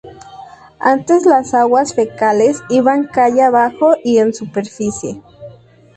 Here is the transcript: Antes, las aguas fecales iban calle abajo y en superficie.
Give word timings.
Antes, 0.79 1.27
las 1.27 1.53
aguas 1.53 1.93
fecales 1.93 2.63
iban 2.71 3.05
calle 3.05 3.43
abajo 3.43 3.93
y 4.03 4.17
en 4.17 4.33
superficie. 4.33 5.21